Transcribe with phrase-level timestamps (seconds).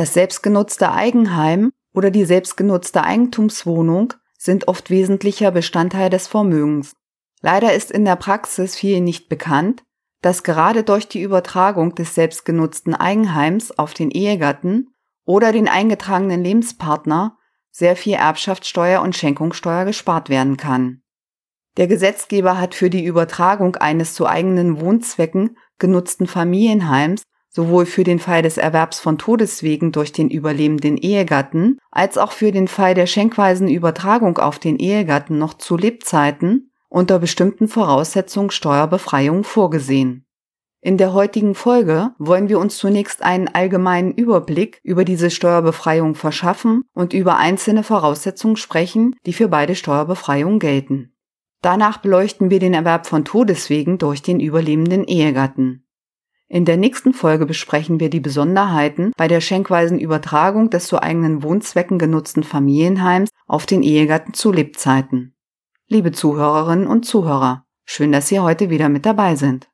[0.00, 6.96] Das selbstgenutzte Eigenheim oder die selbstgenutzte Eigentumswohnung sind oft wesentlicher Bestandteil des Vermögens.
[7.42, 9.82] Leider ist in der Praxis vielen nicht bekannt,
[10.22, 14.88] dass gerade durch die Übertragung des selbstgenutzten Eigenheims auf den Ehegatten
[15.26, 17.36] oder den eingetragenen Lebenspartner
[17.70, 21.02] sehr viel Erbschaftssteuer und Schenkungssteuer gespart werden kann.
[21.76, 28.18] Der Gesetzgeber hat für die Übertragung eines zu eigenen Wohnzwecken genutzten Familienheims sowohl für den
[28.18, 33.06] Fall des Erwerbs von Todeswegen durch den überlebenden Ehegatten als auch für den Fall der
[33.06, 40.24] schenkweisen Übertragung auf den Ehegatten noch zu Lebzeiten unter bestimmten Voraussetzungen Steuerbefreiung vorgesehen.
[40.82, 46.84] In der heutigen Folge wollen wir uns zunächst einen allgemeinen Überblick über diese Steuerbefreiung verschaffen
[46.94, 51.12] und über einzelne Voraussetzungen sprechen, die für beide Steuerbefreiungen gelten.
[51.60, 55.84] Danach beleuchten wir den Erwerb von Todeswegen durch den überlebenden Ehegatten.
[56.52, 61.44] In der nächsten Folge besprechen wir die Besonderheiten bei der schenkweisen Übertragung des zu eigenen
[61.44, 65.36] Wohnzwecken genutzten Familienheims auf den Ehegatten zu Lebzeiten.
[65.86, 69.70] Liebe Zuhörerinnen und Zuhörer, schön, dass Sie heute wieder mit dabei sind.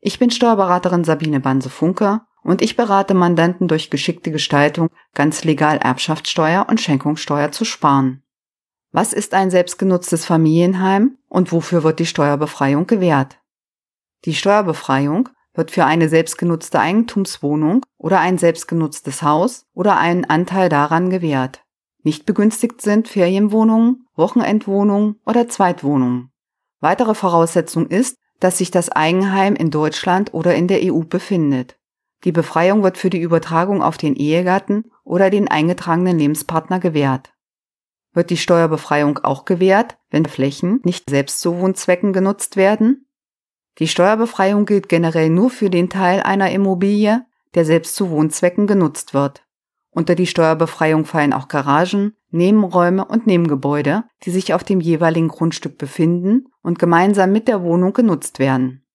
[0.00, 6.66] Ich bin Steuerberaterin Sabine Banse-Funke und ich berate Mandanten durch geschickte Gestaltung ganz legal Erbschaftssteuer
[6.68, 8.24] und Schenkungssteuer zu sparen.
[8.90, 13.38] Was ist ein selbstgenutztes Familienheim und wofür wird die Steuerbefreiung gewährt?
[14.24, 21.10] Die Steuerbefreiung wird für eine selbstgenutzte Eigentumswohnung oder ein selbstgenutztes Haus oder einen Anteil daran
[21.10, 21.62] gewährt.
[22.02, 26.30] Nicht begünstigt sind Ferienwohnungen, Wochenendwohnungen oder Zweitwohnungen.
[26.80, 31.78] Weitere Voraussetzung ist, dass sich das Eigenheim in Deutschland oder in der EU befindet.
[32.24, 37.32] Die Befreiung wird für die Übertragung auf den Ehegatten oder den eingetragenen Lebenspartner gewährt.
[38.12, 43.06] Wird die Steuerbefreiung auch gewährt, wenn Flächen nicht selbst zu Wohnzwecken genutzt werden?
[43.78, 49.14] Die Steuerbefreiung gilt generell nur für den Teil einer Immobilie, der selbst zu Wohnzwecken genutzt
[49.14, 49.44] wird.
[49.90, 55.76] Unter die Steuerbefreiung fallen auch Garagen, Nebenräume und Nebengebäude, die sich auf dem jeweiligen Grundstück
[55.76, 58.86] befinden und gemeinsam mit der Wohnung genutzt werden.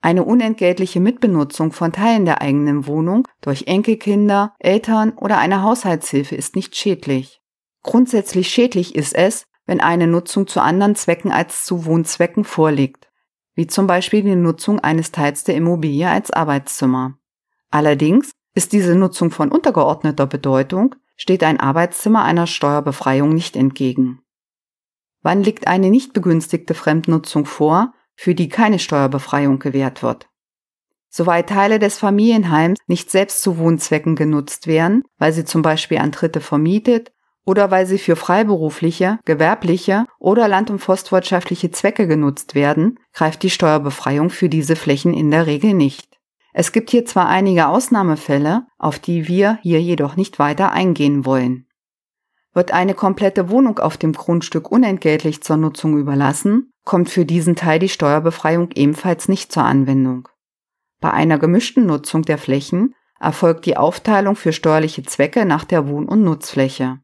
[0.00, 6.56] Eine unentgeltliche Mitbenutzung von Teilen der eigenen Wohnung durch Enkelkinder, Eltern oder eine Haushaltshilfe ist
[6.56, 7.40] nicht schädlich.
[7.82, 13.11] Grundsätzlich schädlich ist es, wenn eine Nutzung zu anderen Zwecken als zu Wohnzwecken vorliegt
[13.54, 17.18] wie zum Beispiel die Nutzung eines Teils der Immobilie als Arbeitszimmer.
[17.70, 24.20] Allerdings ist diese Nutzung von untergeordneter Bedeutung, steht ein Arbeitszimmer einer Steuerbefreiung nicht entgegen.
[25.22, 30.28] Wann liegt eine nicht begünstigte Fremdnutzung vor, für die keine Steuerbefreiung gewährt wird?
[31.08, 36.10] Soweit Teile des Familienheims nicht selbst zu Wohnzwecken genutzt werden, weil sie zum Beispiel an
[36.10, 37.12] Dritte vermietet
[37.44, 43.50] oder weil sie für freiberufliche, gewerbliche oder land- und forstwirtschaftliche Zwecke genutzt werden, greift die
[43.50, 46.18] Steuerbefreiung für diese Flächen in der Regel nicht.
[46.52, 51.66] Es gibt hier zwar einige Ausnahmefälle, auf die wir hier jedoch nicht weiter eingehen wollen.
[52.52, 57.78] Wird eine komplette Wohnung auf dem Grundstück unentgeltlich zur Nutzung überlassen, kommt für diesen Teil
[57.78, 60.28] die Steuerbefreiung ebenfalls nicht zur Anwendung.
[61.00, 66.08] Bei einer gemischten Nutzung der Flächen erfolgt die Aufteilung für steuerliche Zwecke nach der Wohn-
[66.08, 67.01] und Nutzfläche.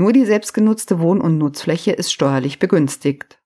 [0.00, 3.38] Nur die selbstgenutzte Wohn- und Nutzfläche ist steuerlich begünstigt.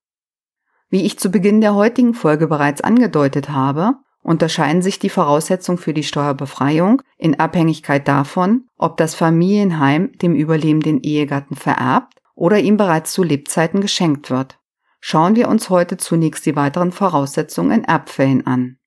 [0.89, 5.93] Wie ich zu Beginn der heutigen Folge bereits angedeutet habe, unterscheiden sich die Voraussetzungen für
[5.93, 13.11] die Steuerbefreiung in Abhängigkeit davon, ob das Familienheim dem überlebenden Ehegatten vererbt oder ihm bereits
[13.11, 14.61] zu Lebzeiten geschenkt wird.
[15.01, 18.79] Schauen wir uns heute zunächst die weiteren Voraussetzungen in Erbfällen an.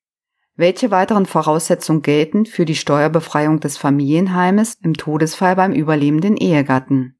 [0.56, 7.17] Welche weiteren Voraussetzungen gelten für die Steuerbefreiung des Familienheimes im Todesfall beim überlebenden Ehegatten?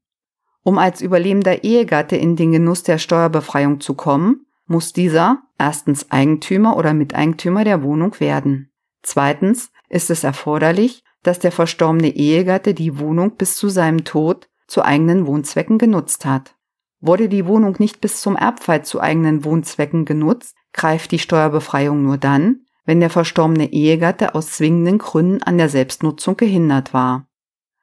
[0.62, 6.76] Um als überlebender Ehegatte in den Genuss der Steuerbefreiung zu kommen, muss dieser erstens Eigentümer
[6.76, 8.70] oder Miteigentümer der Wohnung werden.
[9.02, 14.84] Zweitens ist es erforderlich, dass der verstorbene Ehegatte die Wohnung bis zu seinem Tod zu
[14.84, 16.54] eigenen Wohnzwecken genutzt hat.
[17.00, 22.18] Wurde die Wohnung nicht bis zum Erbfall zu eigenen Wohnzwecken genutzt, greift die Steuerbefreiung nur
[22.18, 27.26] dann, wenn der verstorbene Ehegatte aus zwingenden Gründen an der Selbstnutzung gehindert war.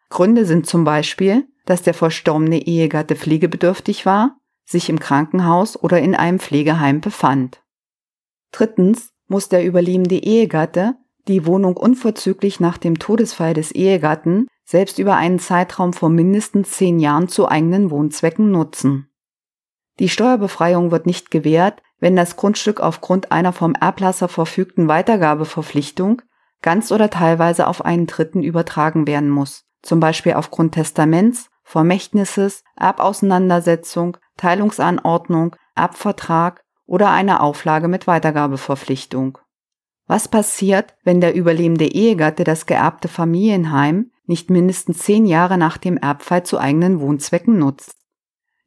[0.09, 6.15] Gründe sind zum Beispiel dass der verstorbene Ehegatte pflegebedürftig war, sich im Krankenhaus oder in
[6.15, 7.62] einem Pflegeheim befand.
[8.51, 10.95] Drittens muss der überlebende Ehegatte
[11.27, 17.00] die Wohnung unverzüglich nach dem Todesfall des Ehegatten selbst über einen Zeitraum von mindestens zehn
[17.00, 19.09] Jahren zu eigenen Wohnzwecken nutzen.
[20.00, 26.21] Die Steuerbefreiung wird nicht gewährt, wenn das Grundstück aufgrund einer vom Erblasser verfügten Weitergabeverpflichtung
[26.62, 34.17] ganz oder teilweise auf einen Dritten übertragen werden muss, zum Beispiel aufgrund Testaments, Vermächtnisses, Erbauseinandersetzung,
[34.38, 39.39] Teilungsanordnung, Erbvertrag oder einer Auflage mit Weitergabeverpflichtung.
[40.07, 45.97] Was passiert, wenn der überlebende Ehegatte das geerbte Familienheim nicht mindestens zehn Jahre nach dem
[45.97, 47.95] Erbfall zu eigenen Wohnzwecken nutzt.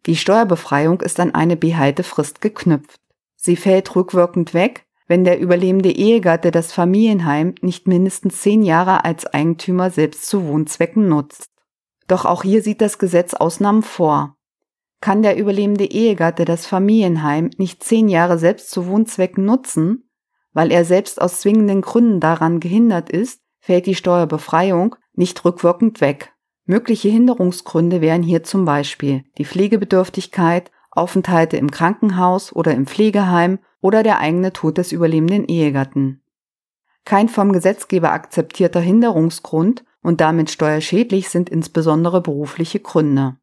[0.06, 3.00] Die Steuerbefreiung ist an eine Behaltefrist geknüpft.
[3.36, 9.26] Sie fällt rückwirkend weg, wenn der überlebende Ehegatte das Familienheim nicht mindestens zehn Jahre als
[9.26, 11.50] Eigentümer selbst zu Wohnzwecken nutzt.
[12.08, 14.34] Doch auch hier sieht das Gesetz Ausnahmen vor.
[15.00, 20.10] Kann der überlebende Ehegatte das Familienheim nicht zehn Jahre selbst zu Wohnzwecken nutzen,
[20.52, 26.32] weil er selbst aus zwingenden Gründen daran gehindert ist, fällt die Steuerbefreiung nicht rückwirkend weg.
[26.64, 34.02] Mögliche Hinderungsgründe wären hier zum Beispiel die Pflegebedürftigkeit, Aufenthalte im Krankenhaus oder im Pflegeheim oder
[34.02, 36.22] der eigene Tod des überlebenden Ehegatten.
[37.04, 43.36] Kein vom Gesetzgeber akzeptierter Hinderungsgrund und damit steuerschädlich sind insbesondere berufliche Gründe.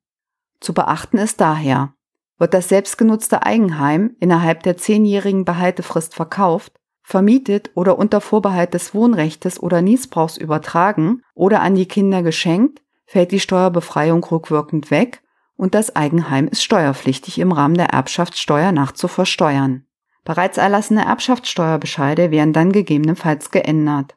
[0.60, 1.94] Zu beachten ist daher,
[2.38, 9.62] wird das selbstgenutzte Eigenheim innerhalb der zehnjährigen Behaltefrist verkauft, vermietet oder unter Vorbehalt des Wohnrechtes
[9.62, 15.22] oder Niesbrauchs übertragen oder an die Kinder geschenkt, fällt die Steuerbefreiung rückwirkend weg
[15.56, 19.86] und das Eigenheim ist steuerpflichtig im Rahmen der Erbschaftssteuer nachzuversteuern.
[20.24, 24.16] Bereits erlassene Erbschaftssteuerbescheide werden dann gegebenenfalls geändert.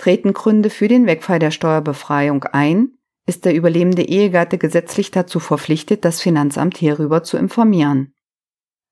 [0.00, 2.92] Treten Gründe für den Wegfall der Steuerbefreiung ein,
[3.26, 8.14] ist der überlebende Ehegatte gesetzlich dazu verpflichtet, das Finanzamt hierüber zu informieren.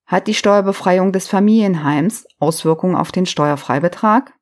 [0.05, 4.35] Hat die Steuerbefreiung des Familienheims Auswirkungen auf den Steuerfreibetrag?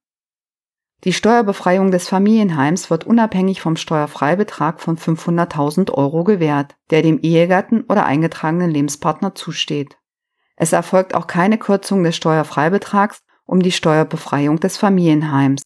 [1.05, 7.83] Die Steuerbefreiung des Familienheims wird unabhängig vom Steuerfreibetrag von 500.000 Euro gewährt, der dem Ehegatten
[7.83, 9.99] oder eingetragenen Lebenspartner zusteht.
[10.57, 15.63] Es erfolgt auch keine Kürzung des Steuerfreibetrags um die Steuerbefreiung des Familienheims.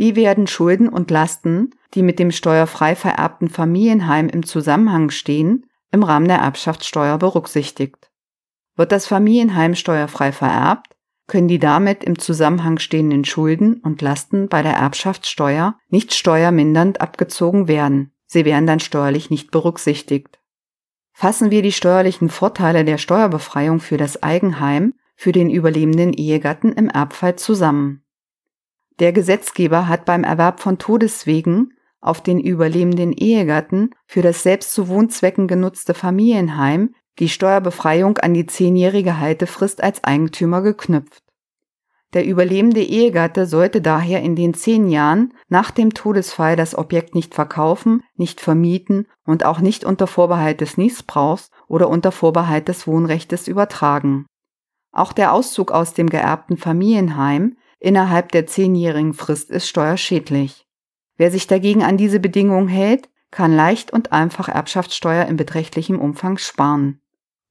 [0.00, 6.02] Wie werden Schulden und Lasten, die mit dem steuerfrei vererbten Familienheim im Zusammenhang stehen, im
[6.04, 8.10] Rahmen der Erbschaftssteuer berücksichtigt?
[8.76, 14.62] Wird das Familienheim steuerfrei vererbt, können die damit im Zusammenhang stehenden Schulden und Lasten bei
[14.62, 18.14] der Erbschaftssteuer nicht steuermindernd abgezogen werden.
[18.24, 20.40] Sie werden dann steuerlich nicht berücksichtigt.
[21.12, 26.88] Fassen wir die steuerlichen Vorteile der Steuerbefreiung für das Eigenheim für den überlebenden Ehegatten im
[26.88, 28.02] Erbfall zusammen.
[29.00, 34.88] Der Gesetzgeber hat beim Erwerb von Todeswegen auf den überlebenden Ehegatten für das selbst zu
[34.88, 41.22] Wohnzwecken genutzte Familienheim die Steuerbefreiung an die zehnjährige Haltefrist als Eigentümer geknüpft.
[42.12, 47.34] Der überlebende Ehegatte sollte daher in den zehn Jahren nach dem Todesfall das Objekt nicht
[47.34, 53.48] verkaufen, nicht vermieten und auch nicht unter Vorbehalt des Niesbrauchs oder unter Vorbehalt des Wohnrechtes
[53.48, 54.26] übertragen.
[54.92, 60.66] Auch der Auszug aus dem geerbten Familienheim innerhalb der zehnjährigen Frist ist steuerschädlich.
[61.16, 66.38] Wer sich dagegen an diese Bedingungen hält, kann leicht und einfach Erbschaftssteuer in beträchtlichem Umfang
[66.38, 67.00] sparen.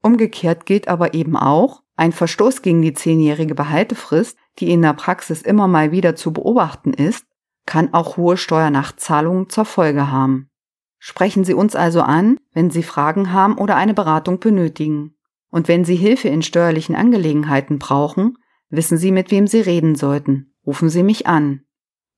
[0.02, 5.42] Umgekehrt gilt aber eben auch, ein Verstoß gegen die zehnjährige Behaltefrist die in der Praxis
[5.42, 7.26] immer mal wieder zu beobachten ist,
[7.66, 10.50] kann auch hohe Steuernachzahlungen zur Folge haben.
[10.98, 15.16] Sprechen Sie uns also an, wenn Sie Fragen haben oder eine Beratung benötigen.
[15.50, 18.38] Und wenn Sie Hilfe in steuerlichen Angelegenheiten brauchen,
[18.70, 20.54] wissen Sie, mit wem Sie reden sollten.
[20.66, 21.62] Rufen Sie mich an.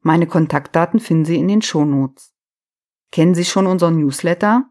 [0.02, 2.34] Meine Kontaktdaten finden Sie in den Shownotes.
[3.12, 4.66] Kennen Sie schon unseren Newsletter?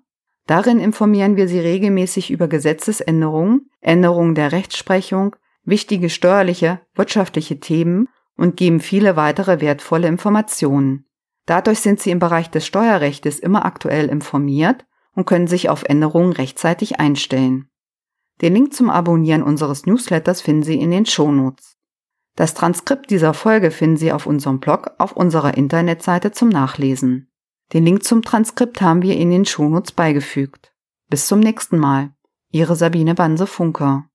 [0.46, 8.56] Darin informieren wir Sie regelmäßig über Gesetzesänderungen, Änderungen der Rechtsprechung, wichtige steuerliche, wirtschaftliche Themen und
[8.56, 11.06] geben viele weitere wertvolle Informationen.
[11.46, 16.32] Dadurch sind Sie im Bereich des Steuerrechtes immer aktuell informiert und können sich auf Änderungen
[16.32, 17.70] rechtzeitig einstellen.
[18.40, 21.76] Den Link zum Abonnieren unseres Newsletters finden Sie in den Shownotes.
[22.36, 27.30] Das Transkript dieser Folge finden Sie auf unserem Blog auf unserer Internetseite zum Nachlesen.
[27.72, 30.72] Den Link zum Transkript haben wir in den Shownotes beigefügt.
[31.08, 32.10] Bis zum nächsten Mal.
[32.50, 34.09] Ihre Sabine Banse Funker.